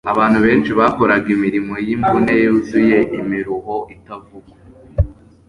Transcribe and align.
Abantu 0.13 0.37
benshi 0.45 0.71
bakoraga 0.79 1.27
imirimo 1.35 1.73
yimvune 1.85 2.31
yuzuye 2.43 2.97
imiruho 3.19 3.75
itavugwa 3.95 4.55